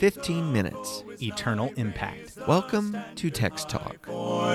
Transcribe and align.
15 0.00 0.50
minutes. 0.50 1.04
eternal 1.20 1.70
impact. 1.76 2.38
Welcome 2.48 2.96
to 3.16 3.28
Text 3.28 3.68
Talk. 3.68 4.06
Hello, 4.06 4.54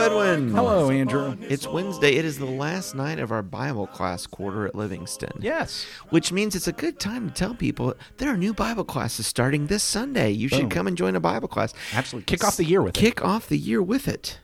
Edwin. 0.00 0.50
Hello, 0.50 0.90
Andrew. 0.90 1.38
It's 1.40 1.66
Wednesday. 1.66 2.16
It 2.16 2.26
is 2.26 2.38
the 2.38 2.44
last 2.44 2.94
night 2.94 3.18
of 3.18 3.32
our 3.32 3.42
Bible 3.42 3.86
class 3.86 4.26
quarter 4.26 4.66
at 4.66 4.74
Livingston. 4.74 5.40
Yes. 5.40 5.86
Which 6.10 6.30
means 6.30 6.54
it's 6.54 6.68
a 6.68 6.72
good 6.72 7.00
time 7.00 7.30
to 7.30 7.34
tell 7.34 7.54
people 7.54 7.94
there 8.18 8.28
are 8.28 8.36
new 8.36 8.52
Bible 8.52 8.84
classes 8.84 9.26
starting 9.26 9.68
this 9.68 9.82
Sunday. 9.82 10.30
You 10.30 10.48
should 10.48 10.60
Boom. 10.60 10.70
come 10.70 10.86
and 10.86 10.98
join 10.98 11.16
a 11.16 11.20
Bible 11.20 11.48
class. 11.48 11.72
Absolutely. 11.94 12.26
Kick 12.26 12.44
off 12.44 12.58
the 12.58 12.66
year 12.66 12.82
with 12.82 12.94
it. 12.94 13.00
Kick 13.00 13.24
off 13.24 13.48
the 13.48 13.56
year 13.56 13.82
with 13.82 14.08
it. 14.08 14.40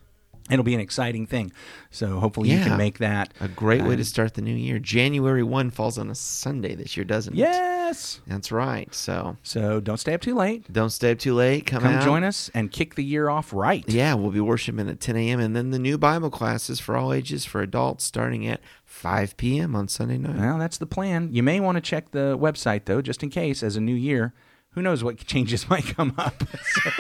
It'll 0.50 0.62
be 0.64 0.74
an 0.74 0.80
exciting 0.80 1.26
thing. 1.26 1.52
So 1.90 2.20
hopefully 2.20 2.50
you 2.50 2.62
can 2.62 2.76
make 2.76 2.98
that. 2.98 3.32
A 3.40 3.48
great 3.48 3.80
way 3.82 3.94
uh, 3.94 3.96
to 3.96 4.04
start 4.04 4.34
the 4.34 4.42
new 4.42 4.54
year. 4.54 4.78
January 4.78 5.42
1 5.42 5.70
falls 5.70 5.96
on 5.96 6.10
a 6.10 6.14
Sunday 6.14 6.74
this 6.74 6.98
year, 6.98 7.04
doesn't 7.04 7.32
it? 7.32 7.38
Yes. 7.38 8.20
That's 8.26 8.52
right. 8.52 8.94
So 8.94 9.38
So 9.42 9.80
don't 9.80 9.96
stay 9.96 10.12
up 10.12 10.20
too 10.20 10.34
late. 10.34 10.70
don't 10.70 10.90
stay 10.90 11.12
up 11.12 11.18
too 11.18 11.32
late. 11.32 11.64
Come, 11.64 11.82
Come 11.82 11.94
out. 11.94 12.04
join 12.04 12.24
us 12.24 12.50
and 12.52 12.70
kick 12.70 12.94
the 12.94 13.04
year 13.04 13.30
off 13.30 13.54
right. 13.54 13.84
Yeah, 13.88 14.12
we'll 14.14 14.32
be 14.32 14.40
worshiping 14.40 14.86
at 14.90 15.00
10 15.00 15.16
a.m. 15.16 15.40
And 15.40 15.56
then 15.56 15.70
the 15.70 15.78
new 15.78 15.96
Bible 15.96 16.28
classes 16.30 16.78
for 16.78 16.94
all 16.94 17.12
ages 17.14 17.46
for 17.46 17.62
adults 17.62 18.04
starting 18.04 18.46
at 18.46 18.60
5 18.84 19.38
p.m. 19.38 19.74
on 19.74 19.88
Sunday 19.88 20.18
night. 20.18 20.36
Well, 20.36 20.58
that's 20.58 20.76
the 20.76 20.86
plan. 20.86 21.30
You 21.32 21.42
may 21.42 21.58
want 21.58 21.76
to 21.76 21.80
check 21.80 22.10
the 22.10 22.36
website 22.38 22.84
though, 22.84 23.00
just 23.00 23.22
in 23.22 23.30
case, 23.30 23.62
as 23.62 23.76
a 23.76 23.80
new 23.80 23.94
year. 23.94 24.34
Who 24.74 24.82
knows 24.82 25.02
what 25.02 25.18
changes 25.26 25.68
might 25.68 25.86
come 25.86 26.14
up? 26.18 26.42
so, 26.82 26.90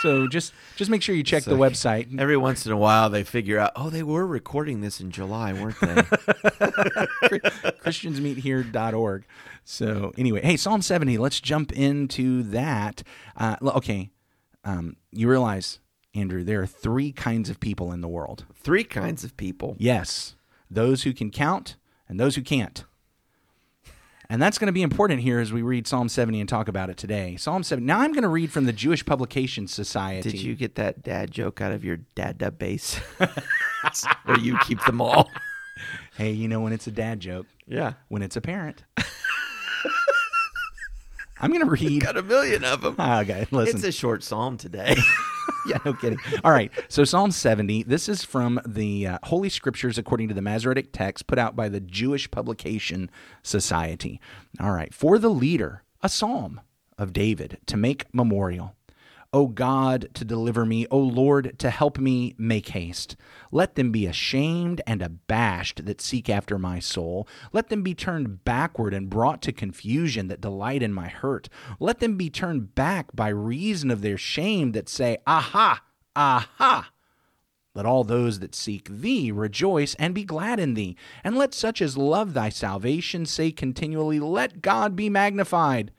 so 0.00 0.28
just 0.28 0.52
just 0.76 0.90
make 0.90 1.02
sure 1.02 1.14
you 1.14 1.22
check 1.22 1.44
the 1.44 1.56
website. 1.56 2.18
Every 2.18 2.36
once 2.36 2.66
in 2.66 2.72
a 2.72 2.76
while, 2.76 3.10
they 3.10 3.24
figure 3.24 3.58
out, 3.58 3.72
oh, 3.76 3.90
they 3.90 4.02
were 4.02 4.26
recording 4.26 4.80
this 4.80 5.00
in 5.00 5.10
July, 5.10 5.52
weren't 5.52 5.80
they? 5.80 5.94
christiansmeethere.org. 7.82 9.24
So 9.64 10.12
anyway, 10.18 10.42
hey, 10.42 10.56
Psalm 10.56 10.82
70, 10.82 11.18
let's 11.18 11.40
jump 11.40 11.72
into 11.72 12.42
that. 12.44 13.02
Uh, 13.36 13.56
okay, 13.62 14.10
um, 14.64 14.96
you 15.10 15.28
realize, 15.28 15.80
Andrew, 16.14 16.44
there 16.44 16.60
are 16.60 16.66
three 16.66 17.12
kinds 17.12 17.48
of 17.48 17.60
people 17.60 17.92
in 17.92 18.00
the 18.00 18.08
world. 18.08 18.44
Three 18.54 18.84
kinds 18.84 19.24
of 19.24 19.36
people. 19.36 19.76
Yes, 19.78 20.36
those 20.70 21.04
who 21.04 21.12
can 21.12 21.30
count 21.30 21.76
and 22.08 22.20
those 22.20 22.36
who 22.36 22.42
can't. 22.42 22.84
And 24.30 24.40
that's 24.40 24.56
going 24.58 24.66
to 24.68 24.72
be 24.72 24.82
important 24.82 25.20
here 25.20 25.38
as 25.38 25.52
we 25.52 25.60
read 25.62 25.86
Psalm 25.86 26.08
70 26.08 26.40
and 26.40 26.48
talk 26.48 26.66
about 26.68 26.88
it 26.90 26.96
today. 26.96 27.36
Psalm 27.36 27.62
70. 27.62 27.86
Now 27.86 28.00
I'm 28.00 28.12
going 28.12 28.22
to 28.22 28.28
read 28.28 28.50
from 28.50 28.64
the 28.64 28.72
Jewish 28.72 29.04
Publication 29.04 29.68
Society. 29.68 30.30
Did 30.30 30.40
you 30.40 30.54
get 30.54 30.76
that 30.76 31.02
dad 31.02 31.30
joke 31.30 31.60
out 31.60 31.72
of 31.72 31.84
your 31.84 31.98
dad 32.14 32.38
base? 32.58 32.94
Where 34.24 34.38
you 34.40 34.58
keep 34.60 34.82
them 34.86 35.00
all. 35.02 35.30
Hey, 36.16 36.30
you 36.32 36.48
know 36.48 36.60
when 36.60 36.72
it's 36.72 36.86
a 36.86 36.90
dad 36.90 37.20
joke, 37.20 37.46
Yeah. 37.66 37.94
when 38.08 38.22
it's 38.22 38.36
a 38.36 38.40
parent. 38.40 38.82
I'm 41.40 41.50
going 41.50 41.64
to 41.64 41.70
read. 41.70 42.02
Got 42.02 42.16
a 42.16 42.22
million 42.22 42.64
of 42.64 42.80
them. 42.80 42.94
Ah, 42.98 43.20
okay, 43.20 43.46
listen. 43.50 43.76
It's 43.76 43.84
a 43.84 43.92
short 43.92 44.22
psalm 44.22 44.56
today. 44.56 44.96
yeah, 45.66 45.78
no 45.84 45.94
kidding. 45.94 46.18
All 46.42 46.52
right. 46.52 46.70
So 46.88 47.04
Psalm 47.04 47.30
70, 47.30 47.84
this 47.84 48.08
is 48.08 48.24
from 48.24 48.60
the 48.66 49.06
uh, 49.06 49.18
Holy 49.24 49.48
Scriptures 49.48 49.98
according 49.98 50.28
to 50.28 50.34
the 50.34 50.42
Masoretic 50.42 50.92
text 50.92 51.26
put 51.26 51.38
out 51.38 51.56
by 51.56 51.68
the 51.68 51.80
Jewish 51.80 52.30
Publication 52.30 53.10
Society. 53.42 54.20
All 54.60 54.72
right. 54.72 54.92
For 54.92 55.18
the 55.18 55.30
leader, 55.30 55.82
a 56.02 56.08
psalm 56.08 56.60
of 56.98 57.12
David 57.12 57.58
to 57.66 57.76
make 57.76 58.12
memorial. 58.14 58.74
O 59.34 59.48
God, 59.48 60.10
to 60.14 60.24
deliver 60.24 60.64
me, 60.64 60.86
O 60.92 60.98
Lord, 60.98 61.58
to 61.58 61.68
help 61.68 61.98
me, 61.98 62.36
make 62.38 62.68
haste. 62.68 63.16
Let 63.50 63.74
them 63.74 63.90
be 63.90 64.06
ashamed 64.06 64.80
and 64.86 65.02
abashed 65.02 65.86
that 65.86 66.00
seek 66.00 66.30
after 66.30 66.56
my 66.56 66.78
soul. 66.78 67.26
Let 67.52 67.68
them 67.68 67.82
be 67.82 67.96
turned 67.96 68.44
backward 68.44 68.94
and 68.94 69.10
brought 69.10 69.42
to 69.42 69.52
confusion 69.52 70.28
that 70.28 70.40
delight 70.40 70.84
in 70.84 70.92
my 70.92 71.08
hurt. 71.08 71.48
Let 71.80 71.98
them 71.98 72.16
be 72.16 72.30
turned 72.30 72.76
back 72.76 73.08
by 73.12 73.28
reason 73.28 73.90
of 73.90 74.02
their 74.02 74.16
shame 74.16 74.70
that 74.70 74.88
say, 74.88 75.18
Aha, 75.26 75.82
aha. 76.14 76.90
Let 77.74 77.86
all 77.86 78.04
those 78.04 78.38
that 78.38 78.54
seek 78.54 78.88
thee 78.88 79.32
rejoice 79.32 79.96
and 79.96 80.14
be 80.14 80.22
glad 80.22 80.60
in 80.60 80.74
thee. 80.74 80.96
And 81.24 81.36
let 81.36 81.54
such 81.54 81.82
as 81.82 81.96
love 81.96 82.34
thy 82.34 82.50
salvation 82.50 83.26
say 83.26 83.50
continually, 83.50 84.20
Let 84.20 84.62
God 84.62 84.94
be 84.94 85.10
magnified. 85.10 85.90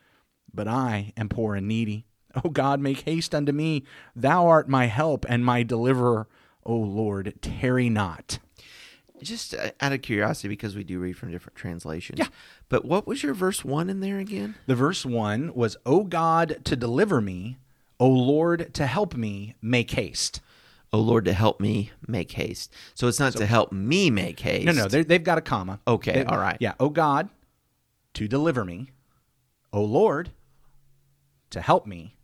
But 0.53 0.69
I 0.69 1.11
am 1.17 1.27
poor 1.27 1.55
and 1.55 1.67
needy. 1.67 2.05
O 2.43 2.49
God, 2.49 2.79
make 2.79 3.01
haste 3.01 3.33
unto 3.33 3.51
me. 3.51 3.83
Thou 4.15 4.47
art 4.47 4.67
my 4.67 4.85
help 4.87 5.25
and 5.29 5.45
my 5.45 5.63
deliverer. 5.63 6.27
O 6.65 6.75
Lord, 6.75 7.33
tarry 7.41 7.89
not. 7.89 8.39
Just 9.21 9.53
uh, 9.55 9.71
out 9.79 9.93
of 9.93 10.01
curiosity, 10.01 10.49
because 10.49 10.75
we 10.75 10.83
do 10.83 10.99
read 10.99 11.13
from 11.17 11.31
different 11.31 11.55
translations. 11.55 12.19
Yeah. 12.19 12.27
But 12.67 12.83
what 12.83 13.07
was 13.07 13.23
your 13.23 13.33
verse 13.33 13.63
one 13.63 13.89
in 13.89 14.01
there 14.01 14.17
again? 14.19 14.55
The 14.67 14.75
verse 14.75 15.05
one 15.05 15.53
was, 15.55 15.77
O 15.85 16.03
God, 16.03 16.59
to 16.65 16.75
deliver 16.75 17.21
me. 17.21 17.57
O 17.99 18.09
Lord, 18.09 18.73
to 18.73 18.85
help 18.87 19.15
me, 19.15 19.55
make 19.61 19.91
haste. 19.91 20.41
Oh 20.91 20.99
Lord, 20.99 21.23
to 21.25 21.33
help 21.33 21.61
me 21.61 21.91
make 22.07 22.33
haste. 22.33 22.73
So 22.93 23.07
it's 23.07 23.19
not 23.19 23.33
to 23.33 23.45
help 23.45 23.71
me 23.71 24.09
make 24.09 24.39
haste. 24.39 24.65
No, 24.65 24.71
no, 24.73 24.87
they- 24.87 25.03
they've 25.03 25.23
got 25.23 25.37
a 25.37 25.41
comma. 25.41 25.79
Okay, 25.87 26.13
They- 26.13 26.25
all 26.25 26.37
right. 26.37 26.57
Yeah, 26.59 26.73
O 26.79 26.89
God, 26.89 27.29
to 28.15 28.27
deliver 28.27 28.65
me. 28.65 28.91
O 29.71 29.81
Lord, 29.83 30.31
to 31.51 31.61
help 31.61 31.85
me, 31.87 32.17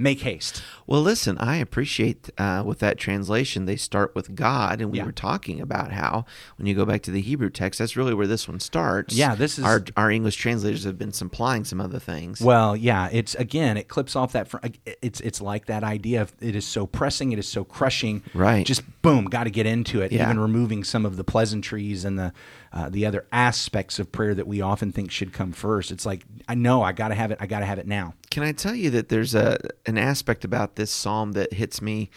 make 0.00 0.20
haste. 0.22 0.62
Well, 0.86 1.02
listen, 1.02 1.38
I 1.38 1.56
appreciate 1.56 2.30
uh, 2.38 2.62
with 2.66 2.78
that 2.80 2.98
translation, 2.98 3.66
they 3.66 3.76
start 3.76 4.14
with 4.14 4.34
God. 4.34 4.80
And 4.80 4.90
we 4.90 4.98
Yeah. 4.98 5.04
were 5.04 5.12
talking 5.12 5.60
about 5.60 5.92
how 5.92 6.24
when 6.56 6.66
you 6.66 6.74
go 6.74 6.84
back 6.84 7.02
to 7.02 7.10
the 7.10 7.20
Hebrew 7.20 7.50
text, 7.50 7.78
that's 7.78 7.96
really 7.96 8.14
where 8.14 8.26
this 8.26 8.48
one 8.48 8.58
starts. 8.60 9.14
Yeah, 9.14 9.34
this 9.34 9.58
is- 9.58 9.64
Our, 9.64 9.84
our 9.96 10.10
English 10.10 10.36
translators 10.36 10.84
have 10.84 10.98
been 10.98 11.12
supplying 11.12 11.64
some 11.64 11.80
other 11.80 11.98
things. 11.98 12.40
Well, 12.40 12.76
yeah, 12.76 13.08
it's 13.12 13.34
again, 13.36 13.76
it 13.76 13.88
clips 13.88 14.16
off 14.16 14.32
that. 14.32 14.48
Fr- 14.48 14.58
it's 15.02 15.20
it's 15.20 15.40
like 15.40 15.66
that 15.66 15.84
idea 15.84 16.22
of 16.22 16.32
it 16.40 16.56
is 16.56 16.66
so 16.66 16.86
pressing, 16.86 17.32
it 17.32 17.38
is 17.38 17.46
so 17.48 17.62
crushing. 17.62 18.22
Right. 18.34 18.66
Just 18.66 18.82
boom, 19.02 19.26
got 19.26 19.44
to 19.44 19.50
get 19.50 19.66
into 19.66 20.00
it. 20.00 20.10
Yeah. 20.12 20.24
Even 20.24 20.40
removing 20.40 20.82
some 20.84 21.06
of 21.06 21.16
the 21.16 21.24
pleasantries 21.24 22.04
and 22.04 22.18
the 22.18 22.32
uh, 22.72 22.88
the 22.88 23.06
other 23.06 23.26
aspects 23.32 23.98
of 23.98 24.12
prayer 24.12 24.34
that 24.34 24.46
we 24.46 24.60
often 24.60 24.92
think 24.92 25.10
should 25.10 25.32
come 25.32 25.52
first. 25.52 25.90
It's 25.90 26.06
like 26.06 26.24
I 26.48 26.54
know 26.54 26.82
I 26.82 26.92
got 26.92 27.08
to 27.08 27.14
have 27.14 27.30
it. 27.30 27.38
I 27.40 27.46
got 27.46 27.60
to 27.60 27.66
have 27.66 27.78
it 27.78 27.86
now. 27.86 28.14
Can 28.30 28.42
I 28.42 28.52
tell 28.52 28.74
you 28.74 28.90
that 28.90 29.08
there's 29.08 29.34
a 29.34 29.58
an 29.86 29.98
aspect 29.98 30.44
about 30.44 30.76
this 30.76 30.90
psalm 30.90 31.32
that 31.32 31.52
hits 31.52 31.82
me, 31.82 32.10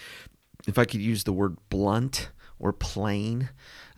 if 0.68 0.78
I 0.78 0.86
could 0.86 1.02
use 1.02 1.24
the 1.24 1.34
word 1.34 1.58
blunt 1.69 2.30
or 2.59 2.72
plain, 2.72 3.50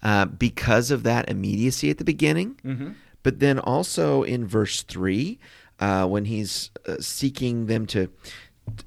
uh, 0.02 0.26
because 0.26 0.92
of 0.92 1.04
that 1.04 1.30
immediacy 1.30 1.90
at 1.90 1.98
the 1.98 2.04
beginning. 2.04 2.60
Mm-hmm. 2.64 2.92
But 3.22 3.40
then 3.40 3.60
also 3.60 4.24
in 4.24 4.48
verse 4.48 4.84
three, 4.84 5.40
uh, 5.80 6.08
when 6.08 6.26
he's 6.26 6.72
uh, 6.88 6.98
seeking 7.00 7.66
them 7.66 7.86
to, 7.88 8.10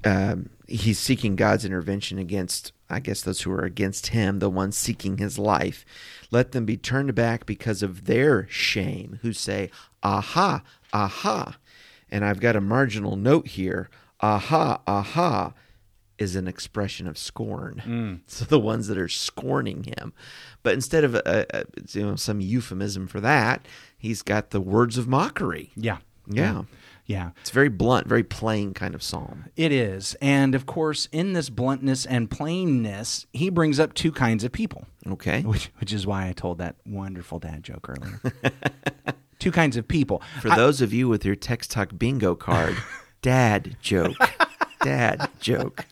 um, 0.03 0.49
he's 0.69 0.99
seeking 0.99 1.35
God's 1.35 1.65
intervention 1.65 2.17
against, 2.17 2.71
I 2.89 2.99
guess, 2.99 3.21
those 3.21 3.41
who 3.41 3.51
are 3.51 3.63
against 3.63 4.07
him, 4.07 4.39
the 4.39 4.49
ones 4.49 4.77
seeking 4.77 5.17
his 5.17 5.37
life. 5.39 5.85
Let 6.31 6.51
them 6.51 6.65
be 6.65 6.77
turned 6.77 7.15
back 7.15 7.45
because 7.45 7.83
of 7.83 8.05
their 8.05 8.47
shame, 8.49 9.19
who 9.21 9.33
say, 9.33 9.71
Aha, 10.03 10.63
aha. 10.93 11.57
And 12.11 12.23
I've 12.25 12.39
got 12.39 12.55
a 12.55 12.61
marginal 12.61 13.15
note 13.15 13.47
here. 13.49 13.89
Aha, 14.21 14.81
aha 14.87 15.53
is 16.17 16.35
an 16.35 16.47
expression 16.47 17.07
of 17.07 17.17
scorn. 17.17 18.21
So 18.27 18.45
the 18.45 18.59
ones 18.59 18.87
that 18.87 18.97
are 18.97 19.07
scorning 19.07 19.83
him. 19.83 20.13
But 20.63 20.73
instead 20.73 21.03
of 21.03 21.15
uh, 21.15 21.19
uh, 21.25 21.63
you 21.91 22.03
know 22.03 22.15
some 22.15 22.41
euphemism 22.41 23.07
for 23.07 23.21
that, 23.21 23.65
he's 23.97 24.21
got 24.21 24.49
the 24.51 24.61
words 24.61 24.97
of 24.97 25.07
mockery. 25.07 25.71
Yeah. 25.75 25.97
Yeah. 26.27 26.53
Yeah. 26.53 26.61
It's 27.41 27.49
very 27.49 27.69
blunt, 27.69 28.07
very 28.07 28.23
plain 28.23 28.73
kind 28.73 28.93
of 28.93 29.01
psalm. 29.01 29.45
It 29.55 29.71
is. 29.71 30.15
And 30.21 30.53
of 30.53 30.65
course, 30.65 31.07
in 31.11 31.33
this 31.33 31.49
bluntness 31.49 32.05
and 32.05 32.29
plainness, 32.29 33.25
he 33.33 33.49
brings 33.49 33.79
up 33.79 33.93
two 33.93 34.11
kinds 34.11 34.43
of 34.43 34.51
people, 34.51 34.85
Okay. 35.07 35.41
which, 35.41 35.71
which 35.79 35.91
is 35.91 36.05
why 36.05 36.27
I 36.27 36.33
told 36.33 36.59
that 36.59 36.75
wonderful 36.85 37.39
dad 37.39 37.63
joke 37.63 37.89
earlier. 37.89 38.21
two 39.39 39.51
kinds 39.51 39.75
of 39.75 39.87
people. 39.87 40.21
For 40.41 40.49
those 40.49 40.81
of 40.81 40.93
you 40.93 41.07
with 41.09 41.25
your 41.25 41.35
text 41.35 41.71
talk 41.71 41.97
bingo 41.97 42.35
card, 42.35 42.77
dad 43.21 43.77
joke. 43.81 44.15
Dad 44.81 45.29
joke. 45.41 45.83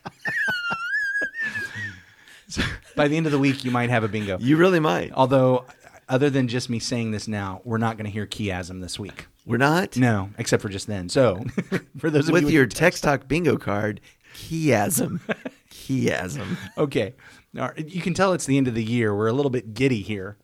By 2.96 3.06
the 3.08 3.18
end 3.18 3.26
of 3.26 3.32
the 3.32 3.38
week, 3.38 3.62
you 3.62 3.70
might 3.70 3.90
have 3.90 4.02
a 4.02 4.08
bingo. 4.08 4.38
You 4.38 4.56
really 4.56 4.80
might. 4.80 5.12
Although, 5.12 5.66
other 6.08 6.30
than 6.30 6.48
just 6.48 6.70
me 6.70 6.78
saying 6.78 7.10
this 7.10 7.28
now, 7.28 7.60
we're 7.64 7.76
not 7.76 7.98
going 7.98 8.06
to 8.06 8.10
hear 8.10 8.26
chiasm 8.26 8.80
this 8.80 8.98
week. 8.98 9.26
We're 9.48 9.56
not. 9.56 9.96
No, 9.96 10.30
except 10.36 10.62
for 10.62 10.68
just 10.68 10.86
then. 10.86 11.08
So, 11.08 11.42
for 11.98 12.10
those 12.10 12.28
of 12.28 12.34
With 12.34 12.44
you 12.44 12.50
your 12.50 12.66
text 12.66 13.02
talk 13.02 13.26
bingo 13.26 13.56
card, 13.56 14.00
chiasm. 14.34 15.20
chiasm. 15.70 16.58
okay, 16.76 17.14
right, 17.54 17.88
you 17.88 18.02
can 18.02 18.12
tell 18.12 18.34
it's 18.34 18.44
the 18.46 18.58
end 18.58 18.68
of 18.68 18.74
the 18.74 18.84
year. 18.84 19.14
We're 19.16 19.28
a 19.28 19.32
little 19.32 19.50
bit 19.50 19.72
giddy 19.72 20.02
here, 20.02 20.36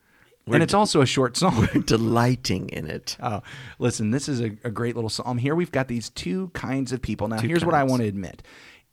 and 0.46 0.62
it's 0.62 0.72
also 0.72 1.02
a 1.02 1.06
short 1.06 1.36
song. 1.36 1.68
Delighting 1.86 2.70
in 2.70 2.86
it. 2.86 3.16
Oh, 3.22 3.42
listen, 3.78 4.10
this 4.10 4.26
is 4.28 4.40
a, 4.40 4.56
a 4.64 4.70
great 4.70 4.94
little 4.94 5.10
psalm. 5.10 5.36
Here 5.38 5.54
we've 5.54 5.72
got 5.72 5.88
these 5.88 6.08
two 6.08 6.48
kinds 6.54 6.90
of 6.90 7.02
people. 7.02 7.28
Now, 7.28 7.40
here's 7.40 7.64
what 7.64 7.74
I 7.74 7.84
want 7.84 8.00
to 8.02 8.08
admit. 8.08 8.42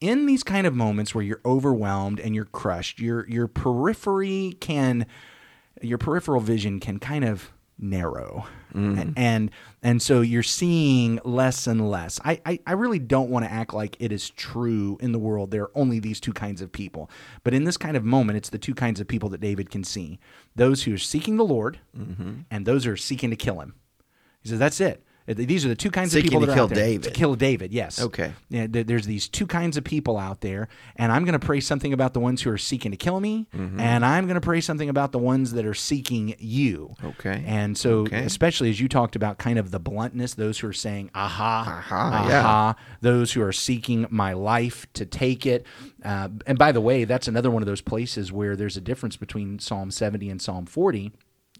in 0.01 0.25
these 0.25 0.43
kind 0.43 0.67
of 0.67 0.75
moments 0.75 1.15
where 1.15 1.23
you're 1.23 1.41
overwhelmed 1.45 2.19
and 2.19 2.35
you're 2.35 2.45
crushed, 2.45 2.99
your 2.99 3.25
your 3.29 3.47
periphery 3.47 4.57
can 4.59 5.05
your 5.81 5.97
peripheral 5.97 6.41
vision 6.41 6.79
can 6.81 6.99
kind 6.99 7.23
of 7.23 7.51
narrow. 7.77 8.45
Mm. 8.73 9.01
And, 9.01 9.13
and 9.17 9.51
and 9.83 10.01
so 10.01 10.21
you're 10.21 10.43
seeing 10.43 11.19
less 11.23 11.67
and 11.67 11.89
less. 11.89 12.19
I, 12.23 12.39
I 12.45 12.59
i 12.67 12.73
really 12.73 12.99
don't 12.99 13.29
want 13.29 13.45
to 13.45 13.51
act 13.51 13.73
like 13.73 13.97
it 13.99 14.11
is 14.11 14.29
true 14.29 14.97
in 15.01 15.11
the 15.11 15.19
world. 15.19 15.51
There 15.51 15.63
are 15.63 15.71
only 15.75 15.99
these 15.99 16.19
two 16.19 16.33
kinds 16.33 16.61
of 16.61 16.71
people. 16.71 17.09
But 17.43 17.53
in 17.53 17.63
this 17.63 17.77
kind 17.77 17.97
of 17.97 18.03
moment 18.03 18.37
it's 18.37 18.49
the 18.49 18.57
two 18.57 18.75
kinds 18.75 18.99
of 18.99 19.07
people 19.07 19.29
that 19.29 19.41
david 19.41 19.69
can 19.69 19.83
see. 19.83 20.19
Those 20.55 20.83
who 20.83 20.93
are 20.93 20.99
seeking 20.99 21.37
the 21.37 21.45
lord 21.45 21.79
mm-hmm. 21.97 22.41
and 22.49 22.65
those 22.65 22.85
who 22.85 22.91
are 22.91 22.97
seeking 22.97 23.29
to 23.29 23.35
kill 23.35 23.59
him. 23.59 23.75
He 24.41 24.49
says 24.49 24.59
that's 24.59 24.79
it 24.79 25.03
these 25.33 25.65
are 25.65 25.69
the 25.69 25.75
two 25.75 25.91
kinds 25.91 26.11
Seeking 26.11 26.27
of 26.27 26.31
people 26.31 26.39
to 26.41 26.45
that 26.47 26.51
are 26.53 26.55
kill. 26.55 26.67
David. 26.67 27.03
To 27.03 27.11
kill 27.11 27.35
David, 27.35 27.71
yes. 27.73 28.01
Okay. 28.01 28.33
Yeah, 28.49 28.67
there's 28.69 29.05
these 29.05 29.27
two 29.27 29.47
kinds 29.47 29.77
of 29.77 29.83
people 29.83 30.17
out 30.17 30.41
there, 30.41 30.67
and 30.95 31.11
I'm 31.11 31.23
going 31.25 31.39
to 31.39 31.45
pray 31.45 31.59
something 31.59 31.93
about 31.93 32.13
the 32.13 32.19
ones 32.19 32.41
who 32.41 32.49
are 32.51 32.57
seeking 32.57 32.91
to 32.91 32.97
kill 32.97 33.19
me, 33.19 33.47
Mm-hmm. 33.55 33.79
and 33.79 34.05
I'm 34.05 34.25
going 34.25 34.35
to 34.35 34.41
pray 34.41 34.61
something 34.61 34.89
about 34.89 35.11
the 35.11 35.19
ones 35.19 35.53
that 35.53 35.65
are 35.65 35.73
seeking 35.73 36.35
you. 36.39 36.95
Okay. 37.03 37.43
And 37.45 37.77
so, 37.77 37.99
Okay. 38.01 38.23
especially 38.23 38.69
as 38.69 38.79
you 38.79 38.87
talked 38.87 39.15
about 39.15 39.37
kind 39.37 39.57
of 39.59 39.71
the 39.71 39.79
bluntness, 39.79 40.33
those 40.33 40.59
who 40.59 40.67
are 40.67 40.73
saying, 40.73 41.11
aha, 41.15 41.63
Aha, 41.91 42.25
yeah. 42.29 42.73
those 43.01 43.33
who 43.33 43.41
are 43.41 43.51
seeking 43.53 44.05
my 44.09 44.33
life 44.33 44.85
to 44.93 45.05
take 45.05 45.45
it. 45.45 45.65
Uh, 46.03 46.29
and 46.47 46.57
by 46.57 46.71
the 46.71 46.81
way, 46.81 47.03
that's 47.03 47.27
another 47.27 47.51
one 47.51 47.61
of 47.61 47.67
those 47.67 47.81
places 47.81 48.31
where 48.31 48.55
there's 48.55 48.77
a 48.77 48.81
difference 48.81 49.17
between 49.17 49.59
Psalm 49.59 49.91
70 49.91 50.29
and 50.29 50.41
Psalm 50.41 50.65
40. 50.65 51.11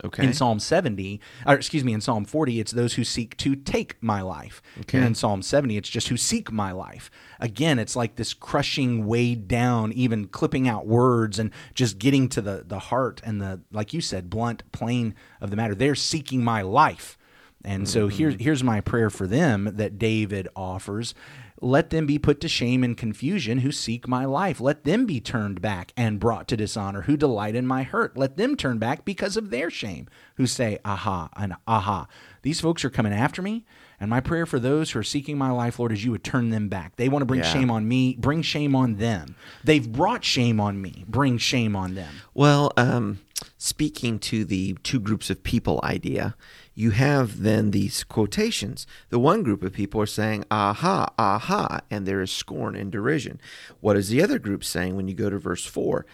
Okay. 0.03 0.23
In 0.23 0.33
Psalm 0.33 0.59
70, 0.59 1.19
or 1.45 1.55
excuse 1.55 1.83
me, 1.83 1.93
in 1.93 2.01
Psalm 2.01 2.25
40, 2.25 2.59
it's 2.59 2.71
those 2.71 2.95
who 2.95 3.03
seek 3.03 3.37
to 3.37 3.55
take 3.55 4.01
my 4.01 4.21
life. 4.21 4.61
Okay. 4.81 4.97
And 4.97 5.07
in 5.07 5.15
Psalm 5.15 5.41
70, 5.41 5.77
it's 5.77 5.89
just 5.89 6.07
who 6.07 6.17
seek 6.17 6.51
my 6.51 6.71
life. 6.71 7.11
Again, 7.39 7.79
it's 7.79 7.95
like 7.95 8.15
this 8.15 8.33
crushing, 8.33 9.05
weighed 9.05 9.47
down, 9.47 9.91
even 9.93 10.27
clipping 10.27 10.67
out 10.67 10.87
words 10.87 11.39
and 11.39 11.51
just 11.75 11.99
getting 11.99 12.29
to 12.29 12.41
the, 12.41 12.63
the 12.65 12.79
heart 12.79 13.21
and 13.23 13.41
the, 13.41 13.61
like 13.71 13.93
you 13.93 14.01
said, 14.01 14.29
blunt, 14.29 14.63
plain 14.71 15.13
of 15.39 15.49
the 15.49 15.55
matter. 15.55 15.75
They're 15.75 15.95
seeking 15.95 16.43
my 16.43 16.61
life. 16.61 17.17
And 17.63 17.87
so 17.87 18.07
mm-hmm. 18.07 18.17
here's 18.17 18.35
here's 18.39 18.63
my 18.63 18.81
prayer 18.81 19.09
for 19.09 19.27
them 19.27 19.69
that 19.75 19.99
David 19.99 20.47
offers. 20.55 21.13
Let 21.63 21.91
them 21.91 22.07
be 22.07 22.17
put 22.17 22.41
to 22.41 22.47
shame 22.47 22.83
and 22.83 22.97
confusion 22.97 23.59
who 23.59 23.71
seek 23.71 24.07
my 24.07 24.25
life. 24.25 24.59
Let 24.59 24.83
them 24.83 25.05
be 25.05 25.19
turned 25.19 25.61
back 25.61 25.93
and 25.95 26.19
brought 26.19 26.47
to 26.47 26.57
dishonor 26.57 27.03
who 27.03 27.15
delight 27.15 27.55
in 27.55 27.67
my 27.67 27.83
hurt. 27.83 28.17
Let 28.17 28.35
them 28.35 28.55
turn 28.57 28.79
back 28.79 29.05
because 29.05 29.37
of 29.37 29.51
their 29.51 29.69
shame 29.69 30.07
who 30.35 30.47
say, 30.47 30.79
Aha, 30.83 31.29
and 31.37 31.55
aha. 31.67 32.07
These 32.41 32.61
folks 32.61 32.83
are 32.83 32.89
coming 32.89 33.13
after 33.13 33.41
me. 33.43 33.63
And 33.99 34.09
my 34.09 34.19
prayer 34.19 34.47
for 34.47 34.57
those 34.59 34.89
who 34.89 34.99
are 34.99 35.03
seeking 35.03 35.37
my 35.37 35.51
life, 35.51 35.77
Lord, 35.77 35.91
is 35.91 36.03
you 36.03 36.09
would 36.09 36.23
turn 36.23 36.49
them 36.49 36.67
back. 36.69 36.95
They 36.95 37.07
want 37.07 37.21
to 37.21 37.27
bring 37.27 37.41
Yeah. 37.41 37.53
shame 37.53 37.69
on 37.69 37.87
me, 37.87 38.15
bring 38.17 38.41
shame 38.41 38.75
on 38.75 38.95
them. 38.95 39.35
They've 39.63 39.89
brought 39.91 40.25
shame 40.25 40.59
on 40.59 40.81
me, 40.81 41.05
bring 41.07 41.37
shame 41.37 41.75
on 41.75 41.93
them. 41.93 42.11
Well, 42.33 42.71
um, 42.77 43.19
speaking 43.59 44.17
to 44.19 44.43
the 44.43 44.75
two 44.81 44.99
groups 44.99 45.29
of 45.29 45.43
people 45.43 45.79
idea, 45.83 46.35
you 46.73 46.91
have 46.91 47.41
then 47.41 47.71
these 47.71 48.03
quotations. 48.03 48.87
The 49.09 49.19
one 49.19 49.43
group 49.43 49.63
of 49.63 49.73
people 49.73 50.01
are 50.01 50.05
saying, 50.05 50.45
aha, 50.49 51.13
aha, 51.17 51.81
and 51.89 52.05
there 52.05 52.21
is 52.21 52.31
scorn 52.31 52.75
and 52.75 52.91
derision. 52.91 53.39
What 53.81 53.97
is 53.97 54.09
the 54.09 54.23
other 54.23 54.39
group 54.39 54.63
saying 54.63 54.95
when 54.95 55.07
you 55.07 55.13
go 55.13 55.29
to 55.29 55.37
verse 55.37 55.65
4? 55.65 56.05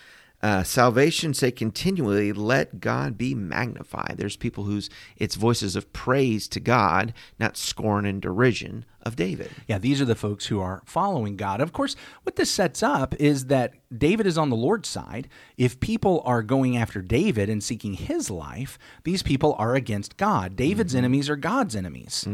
Uh, 0.42 0.62
salvation 0.62 1.34
say 1.34 1.50
continually, 1.50 2.31
let 2.31 2.80
God 2.80 3.18
be 3.18 3.34
magnified. 3.34 4.16
There's 4.18 4.36
people 4.36 4.66
whose 4.66 4.88
it's 5.16 5.36
voices 5.36 5.75
of 5.75 5.92
praise 5.94 6.48
to 6.50 6.60
God, 6.60 7.13
not 7.39 7.57
scorn 7.57 8.06
and 8.06 8.22
derision 8.22 8.86
of 9.01 9.16
David. 9.16 9.50
Yeah, 9.68 9.80
these 9.80 10.00
are 10.00 10.06
the 10.06 10.16
folks 10.16 10.45
who 10.45 10.60
are 10.60 10.84
following 10.86 11.38
God. 11.38 11.60
Of 11.60 11.74
course, 11.74 11.95
what 12.22 12.36
this 12.36 12.51
sets 12.51 12.84
up 12.84 13.16
is 13.16 13.45
that 13.45 13.74
David 13.98 14.28
is 14.28 14.38
on 14.38 14.50
the 14.50 14.56
Lord's 14.56 14.89
side. 14.89 15.28
If 15.57 15.80
people 15.80 16.22
are 16.25 16.44
going 16.44 16.78
after 16.78 17.01
David 17.01 17.50
and 17.50 17.63
seeking 17.63 17.94
his 17.94 18.30
life, 18.30 18.78
these 19.06 19.24
people 19.24 19.56
are 19.57 19.74
against 19.75 20.18
God. 20.18 20.56
David's 20.56 20.94
enemies 20.94 21.30
are 21.31 21.36
God's 21.36 21.75
enemies. 21.75 22.28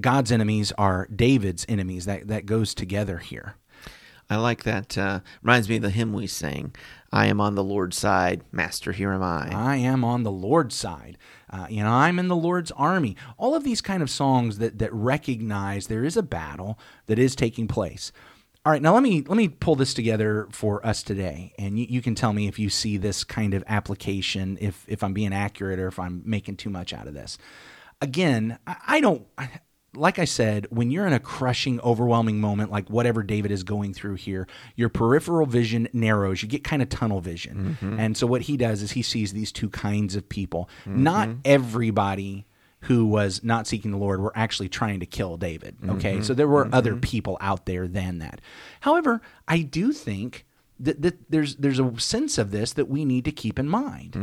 God's 0.00 0.32
enemies 0.32 0.72
are 0.76 1.06
David's 1.14 1.64
enemies. 1.68 2.06
That 2.06 2.26
that 2.26 2.46
goes 2.46 2.74
together 2.74 3.18
here. 3.18 3.54
I 4.28 4.36
like 4.36 4.64
that. 4.64 4.98
Uh, 4.98 5.20
reminds 5.42 5.68
me 5.68 5.76
of 5.76 5.82
the 5.82 5.90
hymn 5.90 6.12
we 6.12 6.26
sang 6.26 6.74
I 7.12 7.26
am 7.26 7.40
on 7.40 7.54
the 7.54 7.64
Lord's 7.64 7.96
side, 7.96 8.42
Master, 8.52 8.92
here 8.92 9.12
am 9.12 9.22
I. 9.22 9.50
I 9.54 9.76
am 9.76 10.04
on 10.04 10.22
the 10.22 10.30
Lord's 10.30 10.74
side. 10.74 11.16
Uh, 11.48 11.66
you 11.70 11.82
know, 11.82 11.90
I'm 11.90 12.18
in 12.18 12.28
the 12.28 12.36
Lord's 12.36 12.72
army. 12.72 13.16
All 13.38 13.54
of 13.54 13.64
these 13.64 13.80
kind 13.80 14.02
of 14.02 14.10
songs 14.10 14.58
that 14.58 14.78
that 14.80 14.92
recognize 14.92 15.86
there 15.86 16.04
is 16.04 16.16
a 16.16 16.22
battle 16.22 16.78
that 17.06 17.18
is 17.18 17.34
taking 17.34 17.68
place. 17.68 18.12
All 18.66 18.72
right, 18.72 18.82
now 18.82 18.92
let 18.92 19.02
me 19.02 19.22
let 19.22 19.36
me 19.36 19.48
pull 19.48 19.76
this 19.76 19.94
together 19.94 20.48
for 20.50 20.84
us 20.84 21.02
today, 21.02 21.54
and 21.56 21.78
you, 21.78 21.86
you 21.88 22.02
can 22.02 22.14
tell 22.16 22.32
me 22.32 22.48
if 22.48 22.58
you 22.58 22.68
see 22.68 22.96
this 22.96 23.22
kind 23.22 23.54
of 23.54 23.62
application, 23.68 24.58
if 24.60 24.84
if 24.88 25.04
I'm 25.04 25.14
being 25.14 25.32
accurate 25.32 25.78
or 25.78 25.86
if 25.86 25.98
I'm 25.98 26.22
making 26.26 26.56
too 26.56 26.70
much 26.70 26.92
out 26.92 27.06
of 27.06 27.14
this. 27.14 27.38
Again, 28.02 28.58
I, 28.66 28.76
I 28.86 29.00
don't. 29.00 29.24
Like 29.96 30.18
I 30.18 30.24
said, 30.24 30.66
when 30.70 30.90
you're 30.90 31.06
in 31.06 31.12
a 31.12 31.20
crushing, 31.20 31.80
overwhelming 31.80 32.40
moment, 32.40 32.70
like 32.70 32.88
whatever 32.88 33.22
David 33.22 33.50
is 33.50 33.62
going 33.62 33.94
through 33.94 34.14
here, 34.14 34.46
your 34.74 34.88
peripheral 34.88 35.46
vision 35.46 35.88
narrows. 35.92 36.42
You 36.42 36.48
get 36.48 36.64
kind 36.64 36.82
of 36.82 36.88
tunnel 36.88 37.20
vision. 37.20 37.76
Mm-hmm. 37.80 37.98
And 37.98 38.16
so 38.16 38.26
what 38.26 38.42
he 38.42 38.56
does 38.56 38.82
is 38.82 38.92
he 38.92 39.02
sees 39.02 39.32
these 39.32 39.52
two 39.52 39.70
kinds 39.70 40.16
of 40.16 40.28
people. 40.28 40.68
Mm-hmm. 40.84 41.02
Not 41.02 41.28
everybody 41.44 42.46
who 42.80 43.06
was 43.06 43.42
not 43.42 43.66
seeking 43.66 43.90
the 43.90 43.96
Lord 43.96 44.20
were 44.20 44.32
actually 44.36 44.68
trying 44.68 45.00
to 45.00 45.06
kill 45.06 45.36
David. 45.36 45.76
Okay. 45.88 46.14
Mm-hmm. 46.14 46.22
So 46.22 46.34
there 46.34 46.46
were 46.46 46.68
other 46.72 46.94
people 46.96 47.36
out 47.40 47.66
there 47.66 47.88
than 47.88 48.18
that. 48.18 48.40
However, 48.80 49.20
I 49.48 49.62
do 49.62 49.92
think 49.92 50.46
that, 50.78 51.02
that 51.02 51.30
there's 51.30 51.56
there's 51.56 51.80
a 51.80 51.98
sense 51.98 52.38
of 52.38 52.50
this 52.50 52.74
that 52.74 52.88
we 52.88 53.04
need 53.04 53.24
to 53.24 53.32
keep 53.32 53.58
in 53.58 53.68
mind. 53.68 54.14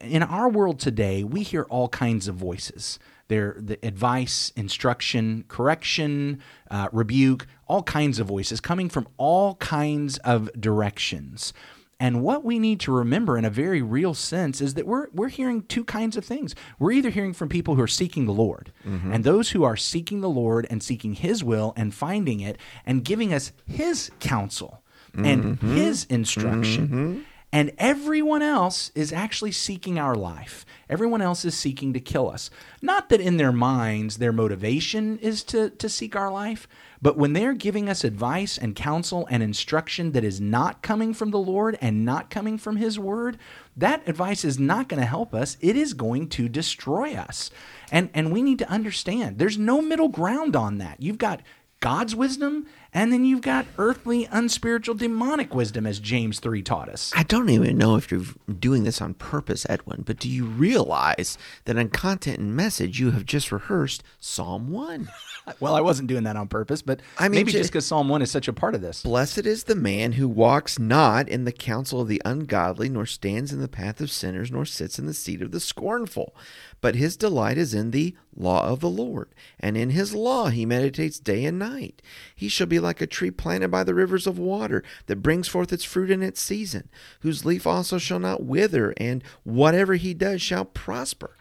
In 0.00 0.22
our 0.22 0.48
world 0.48 0.78
today, 0.78 1.24
we 1.24 1.42
hear 1.42 1.64
all 1.64 1.88
kinds 1.88 2.28
of 2.28 2.36
voices. 2.36 2.98
There, 3.28 3.56
the 3.58 3.78
advice, 3.82 4.52
instruction, 4.54 5.44
correction, 5.48 6.40
uh, 6.70 6.88
rebuke, 6.92 7.46
all 7.66 7.82
kinds 7.82 8.18
of 8.18 8.26
voices 8.26 8.60
coming 8.60 8.88
from 8.88 9.08
all 9.16 9.54
kinds 9.56 10.18
of 10.18 10.50
directions. 10.60 11.52
And 12.00 12.22
what 12.22 12.44
we 12.44 12.58
need 12.58 12.80
to 12.80 12.92
remember 12.92 13.38
in 13.38 13.44
a 13.44 13.50
very 13.50 13.80
real 13.80 14.14
sense 14.14 14.60
is 14.60 14.74
that 14.74 14.86
we're, 14.86 15.08
we're 15.12 15.28
hearing 15.28 15.62
two 15.62 15.84
kinds 15.84 16.16
of 16.16 16.24
things. 16.24 16.54
We're 16.78 16.92
either 16.92 17.10
hearing 17.10 17.32
from 17.32 17.48
people 17.48 17.76
who 17.76 17.82
are 17.82 17.86
seeking 17.86 18.26
the 18.26 18.32
Lord, 18.32 18.72
mm-hmm. 18.86 19.12
and 19.12 19.24
those 19.24 19.50
who 19.50 19.64
are 19.64 19.76
seeking 19.76 20.20
the 20.20 20.28
Lord 20.28 20.66
and 20.68 20.82
seeking 20.82 21.14
His 21.14 21.42
will 21.42 21.72
and 21.76 21.94
finding 21.94 22.40
it 22.40 22.58
and 22.84 23.04
giving 23.04 23.32
us 23.32 23.52
His 23.66 24.10
counsel 24.20 24.82
and 25.16 25.44
mm-hmm. 25.44 25.76
His 25.76 26.04
instruction. 26.06 26.88
Mm-hmm. 26.88 27.20
And 27.54 27.70
everyone 27.78 28.42
else 28.42 28.90
is 28.96 29.12
actually 29.12 29.52
seeking 29.52 29.96
our 29.96 30.16
life. 30.16 30.66
Everyone 30.90 31.22
else 31.22 31.44
is 31.44 31.56
seeking 31.56 31.92
to 31.92 32.00
kill 32.00 32.28
us. 32.28 32.50
Not 32.82 33.10
that 33.10 33.20
in 33.20 33.36
their 33.36 33.52
minds 33.52 34.16
their 34.16 34.32
motivation 34.32 35.18
is 35.18 35.44
to, 35.44 35.70
to 35.70 35.88
seek 35.88 36.16
our 36.16 36.32
life, 36.32 36.66
but 37.00 37.16
when 37.16 37.32
they're 37.32 37.54
giving 37.54 37.88
us 37.88 38.02
advice 38.02 38.58
and 38.58 38.74
counsel 38.74 39.28
and 39.30 39.40
instruction 39.40 40.10
that 40.12 40.24
is 40.24 40.40
not 40.40 40.82
coming 40.82 41.14
from 41.14 41.30
the 41.30 41.38
Lord 41.38 41.78
and 41.80 42.04
not 42.04 42.28
coming 42.28 42.58
from 42.58 42.74
His 42.74 42.98
Word, 42.98 43.38
that 43.76 44.02
advice 44.08 44.44
is 44.44 44.58
not 44.58 44.88
going 44.88 45.00
to 45.00 45.06
help 45.06 45.32
us. 45.32 45.56
It 45.60 45.76
is 45.76 45.94
going 45.94 46.30
to 46.30 46.48
destroy 46.48 47.14
us. 47.14 47.52
And, 47.92 48.10
and 48.14 48.32
we 48.32 48.42
need 48.42 48.58
to 48.58 48.68
understand 48.68 49.38
there's 49.38 49.58
no 49.58 49.80
middle 49.80 50.08
ground 50.08 50.56
on 50.56 50.78
that. 50.78 51.00
You've 51.00 51.18
got 51.18 51.40
God's 51.84 52.16
wisdom, 52.16 52.66
and 52.94 53.12
then 53.12 53.24
you've 53.24 53.42
got 53.42 53.66
earthly, 53.76 54.26
unspiritual, 54.30 54.94
demonic 54.94 55.52
wisdom, 55.52 55.84
as 55.84 55.98
James 55.98 56.38
3 56.38 56.62
taught 56.62 56.88
us. 56.88 57.12
I 57.14 57.24
don't 57.24 57.50
even 57.50 57.76
know 57.76 57.96
if 57.96 58.10
you're 58.10 58.22
doing 58.58 58.84
this 58.84 59.02
on 59.02 59.14
purpose, 59.14 59.66
Edwin, 59.68 60.02
but 60.06 60.20
do 60.20 60.28
you 60.28 60.44
realize 60.46 61.36
that 61.64 61.76
in 61.76 61.90
content 61.90 62.38
and 62.38 62.54
message 62.54 63.00
you 63.00 63.10
have 63.10 63.26
just 63.26 63.50
rehearsed 63.50 64.04
Psalm 64.20 64.70
1? 64.70 65.10
Well, 65.60 65.74
I 65.74 65.82
wasn't 65.82 66.08
doing 66.08 66.24
that 66.24 66.36
on 66.36 66.48
purpose, 66.48 66.80
but 66.80 67.00
I 67.18 67.24
mean, 67.24 67.40
maybe 67.40 67.52
ju- 67.52 67.58
just 67.58 67.70
because 67.70 67.84
Psalm 67.84 68.08
1 68.08 68.22
is 68.22 68.30
such 68.30 68.48
a 68.48 68.52
part 68.54 68.74
of 68.74 68.80
this. 68.80 69.02
Blessed 69.02 69.44
is 69.44 69.64
the 69.64 69.74
man 69.74 70.12
who 70.12 70.26
walks 70.26 70.78
not 70.78 71.28
in 71.28 71.44
the 71.44 71.52
counsel 71.52 72.00
of 72.00 72.08
the 72.08 72.22
ungodly, 72.24 72.88
nor 72.88 73.04
stands 73.04 73.52
in 73.52 73.60
the 73.60 73.68
path 73.68 74.00
of 74.00 74.10
sinners, 74.10 74.50
nor 74.50 74.64
sits 74.64 74.98
in 74.98 75.04
the 75.04 75.12
seat 75.12 75.42
of 75.42 75.50
the 75.50 75.60
scornful. 75.60 76.34
But 76.80 76.94
his 76.94 77.18
delight 77.18 77.58
is 77.58 77.74
in 77.74 77.90
the 77.90 78.16
law 78.34 78.66
of 78.66 78.80
the 78.80 78.88
Lord, 78.88 79.34
and 79.60 79.76
in 79.76 79.90
his 79.90 80.14
law 80.14 80.48
he 80.48 80.64
meditates 80.64 81.18
day 81.18 81.44
and 81.44 81.58
night. 81.58 82.00
He 82.34 82.48
shall 82.48 82.66
be 82.66 82.80
like 82.84 83.00
a 83.00 83.06
tree 83.08 83.32
planted 83.32 83.70
by 83.72 83.82
the 83.82 83.94
rivers 83.94 84.26
of 84.28 84.38
water, 84.38 84.84
that 85.06 85.16
brings 85.22 85.48
forth 85.48 85.72
its 85.72 85.82
fruit 85.82 86.10
in 86.10 86.22
its 86.22 86.40
season, 86.40 86.88
whose 87.20 87.44
leaf 87.44 87.66
also 87.66 87.98
shall 87.98 88.20
not 88.20 88.44
wither, 88.44 88.94
and 88.98 89.24
whatever 89.42 89.94
he 89.94 90.14
does 90.14 90.40
shall 90.40 90.64
prosper. 90.64 91.36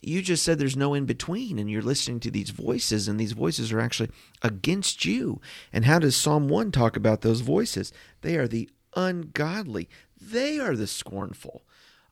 You 0.00 0.20
just 0.22 0.44
said 0.44 0.58
there's 0.58 0.76
no 0.76 0.92
in 0.92 1.06
between 1.06 1.58
and 1.58 1.70
you're 1.70 1.80
listening 1.80 2.20
to 2.20 2.30
these 2.30 2.50
voices 2.50 3.08
and 3.08 3.18
these 3.18 3.32
voices 3.32 3.72
are 3.72 3.80
actually 3.80 4.10
against 4.42 5.06
you. 5.06 5.40
And 5.72 5.86
how 5.86 5.98
does 5.98 6.14
psalm 6.14 6.46
1 6.46 6.72
talk 6.72 6.94
about 6.94 7.22
those 7.22 7.40
voices? 7.40 7.90
They 8.20 8.36
are 8.36 8.46
the 8.46 8.68
ungodly. 8.94 9.88
They 10.20 10.58
are 10.60 10.76
the 10.76 10.86
scornful. 10.86 11.62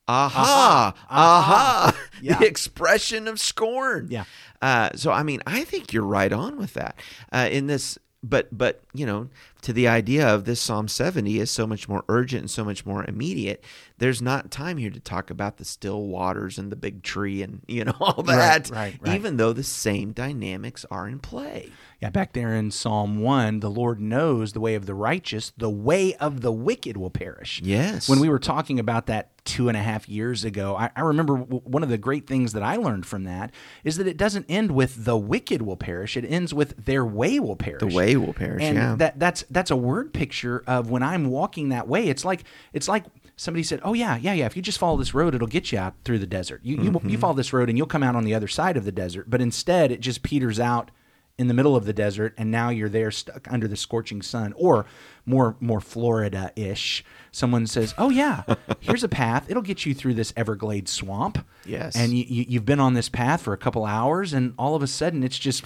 Aha! 0.07 0.93
Aha, 1.09 1.97
Yeah. 2.21 2.39
the 2.39 2.45
expression 2.47 3.27
of 3.27 3.39
scorn. 3.39 4.07
Yeah. 4.09 4.25
uh, 4.61 4.89
so 4.95 5.11
i 5.11 5.23
mean 5.23 5.41
i 5.47 5.63
think 5.63 5.93
you're 5.93 6.03
right 6.03 6.33
on 6.33 6.57
with 6.57 6.73
that. 6.73 6.97
Uh, 7.31 7.47
in 7.51 7.67
this 7.67 7.97
but 8.23 8.47
but 8.57 8.81
you 8.93 9.05
know 9.05 9.29
to 9.63 9.73
the 9.73 9.87
idea 9.87 10.27
of 10.27 10.45
this 10.45 10.61
psalm 10.61 10.87
70 10.87 11.39
is 11.39 11.49
so 11.51 11.65
much 11.67 11.89
more 11.89 12.03
urgent 12.07 12.41
and 12.41 12.51
so 12.51 12.63
much 12.63 12.85
more 12.85 13.03
immediate 13.05 13.63
there's 13.97 14.21
not 14.21 14.51
time 14.51 14.77
here 14.77 14.89
to 14.89 14.99
talk 14.99 15.29
about 15.29 15.57
the 15.57 15.65
still 15.65 16.05
waters 16.07 16.57
and 16.57 16.71
the 16.71 16.75
big 16.75 17.01
tree 17.03 17.41
and 17.41 17.61
you 17.67 17.83
know 17.83 17.93
all 17.99 18.21
that 18.23 18.69
Right, 18.69 18.69
right, 18.69 18.99
right. 19.01 19.15
even 19.15 19.37
though 19.37 19.53
the 19.53 19.63
same 19.63 20.11
dynamics 20.11 20.85
are 20.91 21.07
in 21.07 21.19
play 21.19 21.71
Yeah, 22.01 22.09
back 22.09 22.33
there 22.33 22.53
in 22.53 22.69
Psalm 22.71 23.21
1, 23.21 23.61
the 23.61 23.69
Lord 23.71 23.99
knows 24.01 24.51
the 24.53 24.59
way 24.59 24.75
of 24.75 24.85
the 24.85 24.93
righteous, 24.93 25.53
the 25.57 25.69
way 25.69 26.13
of 26.15 26.41
the 26.41 26.51
wicked 26.51 26.97
will 26.97 27.09
perish. 27.09 27.61
Yes. 27.63 28.09
When 28.09 28.19
we 28.19 28.27
were 28.27 28.39
talking 28.39 28.77
about 28.77 29.05
that 29.05 29.29
two 29.45 29.67
and 29.69 29.77
a 29.77 29.81
half 29.81 30.09
years 30.09 30.43
ago, 30.43 30.75
I, 30.75 30.89
I 30.97 31.01
remember 31.01 31.37
w- 31.37 31.61
one 31.63 31.81
of 31.83 31.87
the 31.89 31.97
great 31.97 32.27
things 32.27 32.51
that 32.53 32.63
I 32.63 32.75
learned 32.75 33.05
from 33.05 33.23
that 33.23 33.51
is 33.85 33.95
that 33.97 34.07
it 34.07 34.17
doesn't 34.17 34.45
end 34.49 34.71
with 34.71 35.05
the 35.05 35.15
wicked 35.15 35.61
will 35.61 35.77
perish, 35.77 36.17
it 36.17 36.25
ends 36.25 36.53
with 36.53 36.75
their 36.85 37.05
way 37.05 37.39
will 37.39 37.55
perish. 37.55 37.79
the 37.79 37.87
way 37.95 38.17
will 38.17 38.33
perish 38.33 38.63
and 38.63 38.75
yeah 38.77 38.95
that 38.97 39.17
that's 39.19 39.43
that's 39.53 39.71
a 39.71 39.75
word 39.75 40.13
picture 40.13 40.63
of 40.67 40.89
when 40.89 41.03
I'm 41.03 41.25
walking 41.29 41.69
that 41.69 41.87
way. 41.87 42.07
It's 42.07 42.25
like 42.25 42.43
it's 42.73 42.87
like 42.87 43.05
somebody 43.35 43.63
said, 43.63 43.79
"Oh 43.83 43.93
yeah, 43.93 44.17
yeah, 44.17 44.33
yeah. 44.33 44.45
If 44.45 44.55
you 44.55 44.61
just 44.61 44.77
follow 44.79 44.97
this 44.97 45.13
road, 45.13 45.33
it'll 45.35 45.47
get 45.47 45.71
you 45.71 45.79
out 45.79 45.93
through 46.03 46.19
the 46.19 46.27
desert. 46.27 46.61
You 46.63 46.77
Mm-hmm. 46.77 47.07
you, 47.07 47.11
you 47.13 47.17
follow 47.17 47.33
this 47.35 47.53
road, 47.53 47.69
and 47.69 47.77
you'll 47.77 47.87
come 47.87 48.03
out 48.03 48.15
on 48.15 48.23
the 48.25 48.33
other 48.35 48.47
side 48.47 48.77
of 48.77 48.85
the 48.85 48.91
desert." 48.91 49.29
But 49.29 49.41
instead, 49.41 49.91
it 49.91 49.99
just 50.01 50.23
peters 50.23 50.59
out 50.59 50.91
in 51.35 51.47
the 51.47 51.53
middle 51.55 51.75
of 51.75 51.85
the 51.85 51.93
desert, 51.93 52.35
and 52.37 52.51
now 52.51 52.69
you're 52.69 52.87
there 52.89 53.09
stuck 53.09 53.51
under 53.51 53.67
the 53.67 53.75
scorching 53.75 54.21
sun, 54.21 54.53
or 54.55 54.85
more 55.25 55.55
more 55.59 55.81
Florida 55.81 56.51
ish. 56.55 57.03
Someone 57.31 57.65
says, 57.65 57.95
"Oh 57.97 58.11
yeah, 58.11 58.43
here's 58.81 59.03
a 59.03 59.09
path. 59.09 59.49
It'll 59.49 59.63
get 59.63 59.83
you 59.85 59.93
through 59.95 60.13
this 60.13 60.31
Everglades 60.37 60.91
swamp." 60.91 61.43
Yes. 61.65 61.95
and 61.95 62.13
you, 62.13 62.23
you 62.27 62.45
you've 62.49 62.65
been 62.65 62.79
on 62.79 62.93
this 62.93 63.09
path 63.09 63.41
for 63.41 63.53
a 63.53 63.57
couple 63.57 63.83
hours, 63.85 64.31
and 64.33 64.53
all 64.59 64.75
of 64.75 64.83
a 64.83 64.87
sudden, 64.87 65.23
it's 65.23 65.39
just 65.39 65.65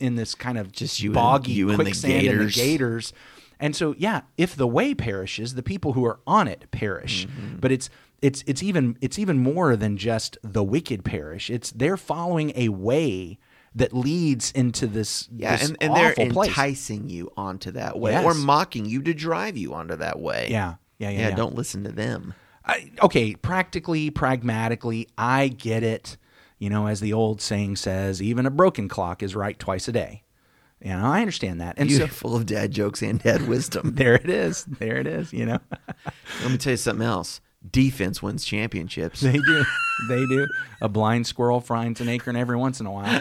in 0.00 0.14
this 0.16 0.34
kind 0.34 0.58
of 0.58 0.72
Just 0.72 1.00
you 1.00 1.10
and- 1.10 1.14
boggy 1.14 1.52
you 1.52 1.70
and 1.70 1.78
the 1.78 1.84
quicksand 1.84 2.26
and 2.26 2.40
the 2.48 2.52
gators. 2.52 3.12
And 3.60 3.74
so, 3.74 3.94
yeah, 3.98 4.20
if 4.36 4.54
the 4.54 4.68
way 4.68 4.94
perishes, 4.94 5.54
the 5.54 5.62
people 5.64 5.94
who 5.94 6.04
are 6.06 6.20
on 6.26 6.46
it 6.46 6.70
perish. 6.70 7.26
Mm-hmm. 7.26 7.56
But 7.58 7.72
it's 7.72 7.90
it's 8.22 8.44
it's 8.46 8.62
even 8.62 8.96
it's 9.00 9.18
even 9.18 9.38
more 9.38 9.74
than 9.76 9.96
just 9.96 10.38
the 10.42 10.62
wicked 10.62 11.04
perish. 11.04 11.50
It's 11.50 11.70
they're 11.72 11.96
following 11.96 12.52
a 12.54 12.68
way 12.68 13.38
that 13.74 13.92
leads 13.92 14.50
into 14.52 14.86
this 14.86 15.28
yeah 15.32 15.56
this 15.56 15.68
and, 15.68 15.76
and 15.80 15.94
they're 15.94 16.14
place. 16.14 16.48
enticing 16.48 17.08
you 17.08 17.30
onto 17.36 17.70
that 17.72 17.98
way 17.98 18.12
Yes. 18.12 18.24
or 18.24 18.34
mocking 18.34 18.86
you 18.86 19.02
to 19.02 19.12
drive 19.12 19.56
you 19.56 19.74
onto 19.74 19.94
that 19.96 20.18
way 20.18 20.48
Yeah, 20.50 20.74
yeah, 20.98 21.10
yeah. 21.10 21.18
yeah, 21.20 21.28
yeah. 21.28 21.34
don't 21.36 21.54
listen 21.54 21.84
to 21.84 21.92
them 21.92 22.34
I, 22.64 22.90
okay, 23.02 23.34
practically, 23.34 24.10
pragmatically, 24.10 25.08
I 25.16 25.48
get 25.48 25.82
it. 25.82 26.16
You 26.58 26.70
know, 26.70 26.86
as 26.86 27.00
the 27.00 27.12
old 27.12 27.40
saying 27.40 27.76
says, 27.76 28.20
even 28.20 28.46
a 28.46 28.50
broken 28.50 28.88
clock 28.88 29.22
is 29.22 29.36
right 29.36 29.58
twice 29.58 29.86
a 29.88 29.92
day. 29.92 30.24
You 30.82 30.90
know, 30.90 31.04
I 31.04 31.20
understand 31.20 31.60
that. 31.60 31.74
And 31.76 31.90
you're 31.90 32.00
so 32.00 32.06
full 32.06 32.36
of 32.36 32.46
dad 32.46 32.70
jokes 32.70 33.02
and 33.02 33.20
dad 33.20 33.48
wisdom 33.48 33.94
there 33.96 34.14
it 34.14 34.28
is. 34.28 34.64
There 34.64 34.96
it 34.96 35.06
is, 35.06 35.32
you 35.32 35.46
know. 35.46 35.58
let 36.42 36.50
me 36.50 36.58
tell 36.58 36.72
you 36.72 36.76
something 36.76 37.06
else 37.06 37.40
defense 37.72 38.22
wins 38.22 38.44
championships 38.44 39.20
They 39.20 39.32
do. 39.32 39.64
They 40.08 40.24
do. 40.26 40.46
A 40.80 40.88
blind 40.88 41.26
squirrel 41.26 41.60
finds 41.60 42.00
an 42.00 42.08
acorn 42.08 42.36
every 42.36 42.56
once 42.56 42.78
in 42.78 42.86
a 42.86 42.92
while. 42.92 43.20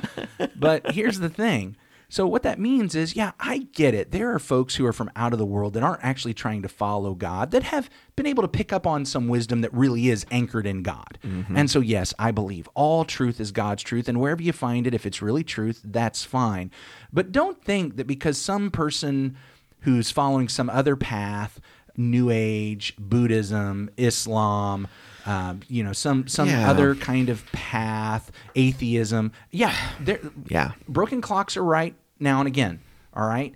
But 0.55 0.91
here's 0.91 1.17
the 1.17 1.27
thing. 1.27 1.75
So 2.09 2.25
what 2.25 2.43
that 2.43 2.59
means 2.59 2.95
is, 2.95 3.15
yeah, 3.15 3.31
I 3.39 3.67
get 3.73 3.93
it. 3.93 4.11
There 4.11 4.33
are 4.33 4.39
folks 4.39 4.75
who 4.75 4.85
are 4.85 4.93
from 4.93 5.11
out 5.15 5.33
of 5.33 5.39
the 5.39 5.45
world 5.45 5.73
that 5.73 5.83
aren't 5.83 6.03
actually 6.03 6.33
trying 6.33 6.61
to 6.61 6.69
follow 6.69 7.13
God 7.13 7.51
that 7.51 7.63
have 7.63 7.89
been 8.15 8.25
able 8.25 8.43
to 8.43 8.47
pick 8.47 8.71
up 8.71 8.87
on 8.87 9.03
some 9.03 9.27
wisdom 9.27 9.61
that 9.61 9.73
really 9.73 10.07
is 10.07 10.25
anchored 10.31 10.65
in 10.65 10.83
God. 10.83 11.19
Mm-hmm. 11.23 11.57
And 11.57 11.69
so 11.69 11.81
yes, 11.81 12.13
I 12.17 12.31
believe 12.31 12.69
all 12.75 13.03
truth 13.03 13.39
is 13.39 13.51
God's 13.51 13.83
truth 13.83 14.07
and 14.07 14.21
wherever 14.21 14.41
you 14.41 14.53
find 14.53 14.87
it 14.87 14.93
if 14.93 15.05
it's 15.05 15.21
really 15.21 15.43
truth, 15.43 15.81
that's 15.83 16.23
fine. 16.23 16.71
But 17.11 17.31
don't 17.31 17.61
think 17.61 17.97
that 17.97 18.07
because 18.07 18.37
some 18.37 18.71
person 18.71 19.35
who's 19.81 20.09
following 20.09 20.47
some 20.47 20.69
other 20.69 20.95
path 20.95 21.59
New 21.97 22.29
Age, 22.29 22.93
Buddhism, 22.99 23.89
Islam, 23.97 24.87
um, 25.25 25.59
you 25.67 25.83
know, 25.83 25.91
some 25.93 26.27
some 26.27 26.47
Yeah. 26.47 26.69
other 26.69 26.95
kind 26.95 27.27
of 27.29 27.45
path, 27.51 28.31
atheism. 28.55 29.31
Yeah, 29.51 29.75
there. 29.99 30.19
Yeah. 30.47 30.71
broken 30.87 31.19
clocks 31.21 31.57
are 31.57 31.63
right 31.63 31.95
now 32.19 32.39
and 32.39 32.47
again. 32.47 32.79
All 33.13 33.27
right, 33.27 33.55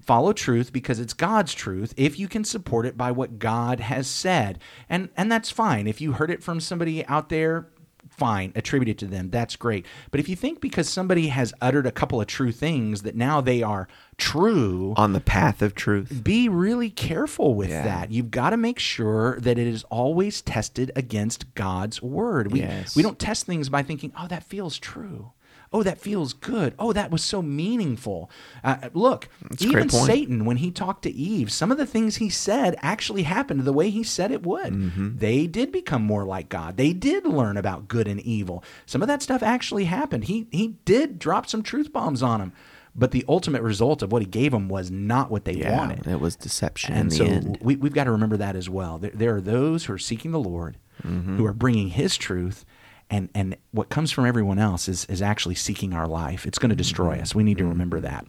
follow 0.00 0.32
truth 0.32 0.72
because 0.72 0.98
it's 0.98 1.12
God's 1.12 1.52
truth. 1.54 1.92
If 1.96 2.18
you 2.18 2.28
can 2.28 2.44
support 2.44 2.86
it 2.86 2.96
by 2.96 3.12
what 3.12 3.38
God 3.38 3.80
has 3.80 4.06
said, 4.08 4.58
and 4.88 5.10
and 5.16 5.30
that's 5.30 5.50
fine. 5.50 5.86
If 5.86 6.00
you 6.00 6.12
heard 6.12 6.30
it 6.30 6.42
from 6.42 6.60
somebody 6.60 7.06
out 7.06 7.28
there. 7.28 7.68
Fine, 8.10 8.52
attribute 8.54 8.88
it 8.88 8.98
to 8.98 9.06
them. 9.06 9.30
That's 9.30 9.56
great. 9.56 9.84
But 10.10 10.20
if 10.20 10.28
you 10.28 10.36
think 10.36 10.60
because 10.60 10.88
somebody 10.88 11.28
has 11.28 11.52
uttered 11.60 11.86
a 11.86 11.92
couple 11.92 12.20
of 12.20 12.26
true 12.26 12.52
things 12.52 13.02
that 13.02 13.14
now 13.14 13.40
they 13.40 13.62
are 13.62 13.88
true, 14.16 14.94
on 14.96 15.12
the 15.12 15.20
path 15.20 15.60
of 15.62 15.74
truth 15.74 16.22
be 16.24 16.48
really 16.48 16.88
careful 16.90 17.54
with 17.54 17.68
Yeah. 17.70 17.82
that. 17.84 18.10
You've 18.12 18.30
got 18.30 18.50
to 18.50 18.56
make 18.56 18.78
sure 18.78 19.38
that 19.40 19.58
it 19.58 19.66
is 19.66 19.84
always 19.84 20.40
tested 20.42 20.90
against 20.96 21.54
God's 21.54 22.00
word. 22.00 22.52
We 22.52 22.60
Yes. 22.60 22.96
we 22.96 23.02
don't 23.02 23.18
test 23.18 23.44
things 23.46 23.68
by 23.68 23.82
thinking, 23.82 24.12
"Oh, 24.18 24.26
that 24.28 24.42
feels 24.42 24.78
true." 24.78 25.32
Oh, 25.72 25.82
that 25.82 25.98
feels 25.98 26.32
good. 26.32 26.74
Oh, 26.78 26.92
that 26.92 27.10
was 27.10 27.22
so 27.24 27.42
meaningful. 27.42 28.30
Uh, 28.62 28.88
look, 28.94 29.28
great 29.42 29.60
even. 29.60 29.88
Satan, 29.90 30.44
when 30.44 30.58
he 30.58 30.70
talked 30.70 31.02
to 31.02 31.10
Eve, 31.10 31.50
some 31.52 31.72
of 31.72 31.78
the 31.78 31.86
things 31.86 32.16
he 32.16 32.30
said 32.30 32.76
actually 32.82 33.24
happened 33.24 33.60
the 33.64 33.72
way 33.72 33.90
he 33.90 34.02
said 34.02 34.30
it 34.30 34.44
would. 34.44 34.72
Mm-hmm. 34.72 35.16
They 35.18 35.46
did 35.46 35.72
become 35.72 36.02
more 36.02 36.24
like 36.24 36.48
God. 36.48 36.76
They 36.76 36.92
did 36.92 37.26
learn 37.26 37.56
about 37.56 37.88
good 37.88 38.06
and 38.08 38.20
evil. 38.20 38.62
Some 38.86 39.02
of 39.02 39.08
that 39.08 39.22
stuff 39.22 39.42
actually 39.42 39.84
happened. 39.86 40.24
He 40.24 40.46
he 40.50 40.76
did 40.84 41.18
drop 41.18 41.46
some 41.46 41.62
truth 41.62 41.92
bombs 41.92 42.22
on 42.22 42.40
them, 42.40 42.52
but 42.94 43.10
the 43.10 43.24
ultimate 43.28 43.62
result 43.62 44.02
of 44.02 44.12
what 44.12 44.22
he 44.22 44.26
gave 44.28 44.52
them 44.52 44.68
was 44.68 44.90
not 44.90 45.30
what 45.30 45.44
they 45.44 45.54
yeah 45.54 45.76
wanted. 45.76 46.06
it 46.06 46.20
was 46.20 46.36
deception 46.36 46.94
in 46.94 47.00
And 47.00 47.12
so 47.12 47.24
end 47.24 47.58
we, 47.60 47.76
we've 47.76 47.92
got 47.94 48.04
to 48.04 48.12
remember 48.12 48.36
that 48.38 48.56
as 48.56 48.70
well. 48.70 48.98
There, 48.98 49.10
there 49.12 49.36
are 49.36 49.40
those 49.40 49.84
who 49.86 49.92
are 49.94 49.98
seeking 49.98 50.30
the 50.30 50.38
Lord, 50.40 50.78
Mm-hmm. 51.06 51.36
who 51.36 51.44
are 51.44 51.52
bringing 51.52 51.88
His 51.88 52.16
truth, 52.16 52.64
and 53.10 53.28
and 53.34 53.56
what 53.72 53.88
comes 53.88 54.10
from 54.12 54.26
everyone 54.26 54.58
else 54.58 54.88
is 54.88 55.04
is 55.06 55.22
actually 55.22 55.54
seeking 55.54 55.92
our 55.92 56.06
life. 56.08 56.46
It's 56.46 56.58
going 56.58 56.70
to 56.70 56.76
destroy 56.76 57.14
Mm-hmm. 57.14 57.22
us. 57.22 57.34
We 57.34 57.44
need 57.44 57.58
to 57.58 57.66
remember 57.66 58.00
that. 58.00 58.26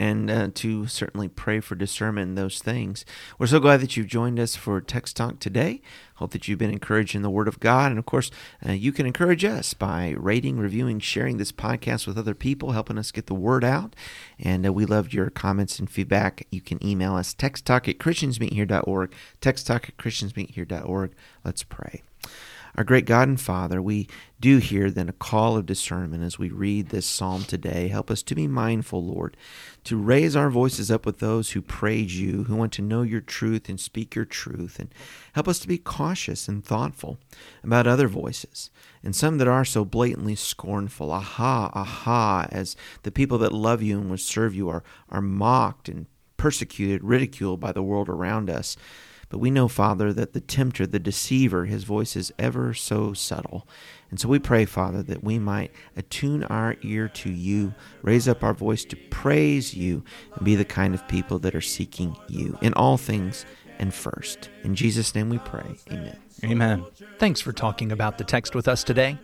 and 0.00 0.30
uh, 0.30 0.48
to 0.54 0.86
certainly 0.86 1.26
pray 1.26 1.58
for 1.58 1.74
discernment 1.74 2.28
in 2.28 2.34
those 2.36 2.60
things. 2.60 3.04
We're 3.36 3.48
so 3.48 3.58
glad 3.58 3.80
that 3.80 3.96
you've 3.96 4.06
joined 4.06 4.38
us 4.38 4.54
for 4.54 4.80
Text 4.80 5.16
Talk 5.16 5.40
today. 5.40 5.82
Hope 6.16 6.30
that 6.30 6.46
you've 6.46 6.58
been 6.60 6.70
encouraged 6.70 7.16
in 7.16 7.22
the 7.22 7.30
Word 7.30 7.48
of 7.48 7.58
God. 7.58 7.90
And 7.90 7.98
of 7.98 8.06
course, 8.06 8.30
uh, 8.64 8.72
you 8.72 8.92
can 8.92 9.06
encourage 9.06 9.44
us 9.44 9.74
by 9.74 10.14
rating, 10.16 10.56
reviewing, 10.58 11.00
sharing 11.00 11.38
this 11.38 11.50
podcast 11.50 12.06
with 12.06 12.16
other 12.16 12.34
people, 12.34 12.72
helping 12.72 12.96
us 12.98 13.10
get 13.10 13.26
the 13.26 13.34
word 13.34 13.64
out. 13.64 13.96
And 14.38 14.64
uh, 14.66 14.72
we 14.72 14.84
loved 14.86 15.12
your 15.12 15.30
comments 15.30 15.80
and 15.80 15.90
feedback. 15.90 16.46
You 16.52 16.60
can 16.60 16.78
email 16.86 17.16
us 17.16 17.34
texttalk 17.34 17.88
at 17.88 17.98
christiansmeethere.org, 17.98 19.12
texttalk 19.40 19.88
at 19.88 19.96
christiansmeethere.org. 19.96 21.10
Let's 21.44 21.64
pray. 21.64 22.02
Our 22.78 22.84
great 22.84 23.06
God 23.06 23.26
and 23.26 23.40
Father, 23.40 23.82
we 23.82 24.06
do 24.38 24.58
hear 24.58 24.88
then 24.88 25.08
a 25.08 25.12
call 25.12 25.56
of 25.56 25.66
discernment 25.66 26.22
as 26.22 26.38
we 26.38 26.48
read 26.48 26.90
this 26.90 27.06
psalm 27.06 27.42
today. 27.42 27.88
Help 27.88 28.08
us 28.08 28.22
to 28.22 28.36
be 28.36 28.46
mindful, 28.46 29.04
Lord, 29.04 29.36
to 29.82 29.96
raise 29.96 30.36
our 30.36 30.48
voices 30.48 30.88
up 30.88 31.04
with 31.04 31.18
those 31.18 31.50
who 31.50 31.60
praise 31.60 32.20
you, 32.20 32.44
who 32.44 32.54
want 32.54 32.72
to 32.74 32.82
know 32.82 33.02
your 33.02 33.20
truth 33.20 33.68
and 33.68 33.80
speak 33.80 34.14
your 34.14 34.24
truth. 34.24 34.78
And 34.78 34.94
help 35.32 35.48
us 35.48 35.58
to 35.58 35.66
be 35.66 35.76
cautious 35.76 36.46
and 36.46 36.64
thoughtful 36.64 37.18
about 37.64 37.88
other 37.88 38.06
voices 38.06 38.70
and 39.02 39.16
some 39.16 39.38
that 39.38 39.48
are 39.48 39.64
so 39.64 39.84
blatantly 39.84 40.36
scornful. 40.36 41.10
Aha, 41.10 41.72
aha, 41.74 42.46
as 42.52 42.76
the 43.02 43.10
people 43.10 43.38
that 43.38 43.50
love 43.50 43.82
you 43.82 43.98
and 43.98 44.08
would 44.08 44.20
serve 44.20 44.54
you 44.54 44.68
are, 44.68 44.84
are 45.08 45.20
mocked 45.20 45.88
and 45.88 46.06
persecuted, 46.36 47.02
ridiculed 47.02 47.58
by 47.58 47.72
the 47.72 47.82
world 47.82 48.08
around 48.08 48.48
us. 48.48 48.76
But 49.28 49.38
we 49.38 49.50
know, 49.50 49.68
Father, 49.68 50.12
that 50.12 50.32
the 50.32 50.40
tempter, 50.40 50.86
the 50.86 50.98
deceiver, 50.98 51.66
his 51.66 51.84
voice 51.84 52.16
is 52.16 52.32
ever 52.38 52.72
so 52.72 53.12
subtle. 53.12 53.66
And 54.10 54.18
so 54.18 54.28
we 54.28 54.38
pray, 54.38 54.64
Father, 54.64 55.02
that 55.02 55.22
we 55.22 55.38
might 55.38 55.70
attune 55.96 56.44
our 56.44 56.76
ear 56.82 57.08
to 57.08 57.30
you, 57.30 57.74
raise 58.02 58.26
up 58.26 58.42
our 58.42 58.54
voice 58.54 58.84
to 58.86 58.96
praise 59.10 59.74
you, 59.74 60.02
and 60.34 60.44
be 60.44 60.54
the 60.54 60.64
kind 60.64 60.94
of 60.94 61.06
people 61.08 61.38
that 61.40 61.54
are 61.54 61.60
seeking 61.60 62.16
you 62.28 62.56
in 62.62 62.72
all 62.74 62.96
things 62.96 63.44
and 63.78 63.92
first. 63.92 64.48
In 64.64 64.74
Jesus' 64.74 65.14
name 65.14 65.28
we 65.28 65.38
pray. 65.38 65.76
Amen. 65.90 66.18
Amen. 66.44 66.84
Thanks 67.18 67.40
for 67.40 67.52
talking 67.52 67.92
about 67.92 68.16
the 68.16 68.24
text 68.24 68.54
with 68.54 68.66
us 68.66 68.82
today. 68.82 69.18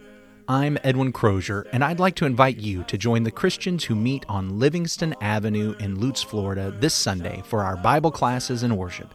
I'm 0.47 0.77
Edwin 0.85 1.13
Crozier, 1.13 1.67
and 1.73 1.83
I'd 1.83 1.99
like 1.99 2.17
to 2.17 2.27
invite 2.27 2.59
you 2.59 2.83
to 2.85 2.99
join 2.99 3.23
the 3.23 3.31
Christians 3.31 3.85
who 3.85 3.95
meet 3.95 4.27
on 4.29 4.59
Livingston 4.59 5.15
Avenue 5.23 5.75
in 5.81 5.99
Lutz, 5.99 6.23
Florida 6.23 6.71
this 6.79 6.93
Sunday 6.93 7.43
for 7.47 7.63
our 7.63 7.79
Bible 7.79 8.11
classes 8.11 8.63
and 8.63 8.77
worship. 8.77 9.15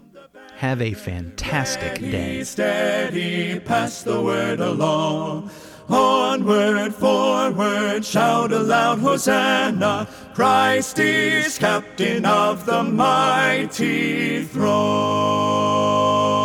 Have 0.61 0.79
a 0.83 0.93
fantastic 0.93 1.99
day. 1.99 2.43
Steady, 2.43 3.59
pass 3.59 4.03
the 4.03 4.21
word 4.21 4.59
along. 4.59 5.49
Onward, 5.89 6.93
forward, 6.93 8.05
shout 8.05 8.51
aloud, 8.51 8.99
Hosanna! 8.99 10.07
Christ 10.35 10.99
is 10.99 11.57
captain 11.57 12.27
of 12.27 12.67
the 12.67 12.83
mighty 12.83 14.43
throne. 14.43 16.40